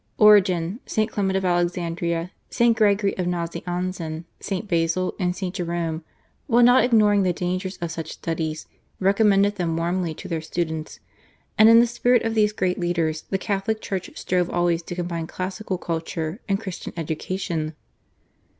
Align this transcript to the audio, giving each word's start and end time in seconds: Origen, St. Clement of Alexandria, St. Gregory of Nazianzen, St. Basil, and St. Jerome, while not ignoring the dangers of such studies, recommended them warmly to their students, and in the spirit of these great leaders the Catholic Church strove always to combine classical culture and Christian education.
Origen, 0.17 0.79
St. 0.87 1.11
Clement 1.11 1.37
of 1.37 1.45
Alexandria, 1.45 2.31
St. 2.49 2.75
Gregory 2.75 3.15
of 3.19 3.27
Nazianzen, 3.27 4.25
St. 4.39 4.67
Basil, 4.67 5.13
and 5.19 5.35
St. 5.35 5.53
Jerome, 5.53 6.03
while 6.47 6.63
not 6.63 6.83
ignoring 6.83 7.21
the 7.21 7.31
dangers 7.33 7.77
of 7.77 7.91
such 7.91 8.13
studies, 8.13 8.65
recommended 8.99 9.57
them 9.57 9.77
warmly 9.77 10.15
to 10.15 10.27
their 10.27 10.41
students, 10.41 10.99
and 11.55 11.69
in 11.69 11.79
the 11.79 11.85
spirit 11.85 12.23
of 12.23 12.33
these 12.33 12.51
great 12.51 12.79
leaders 12.79 13.25
the 13.29 13.37
Catholic 13.37 13.79
Church 13.79 14.09
strove 14.15 14.49
always 14.49 14.81
to 14.81 14.95
combine 14.95 15.27
classical 15.27 15.77
culture 15.77 16.39
and 16.49 16.59
Christian 16.59 16.93
education. 16.97 17.75